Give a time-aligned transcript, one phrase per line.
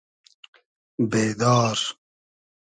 [1.09, 1.81] بېدار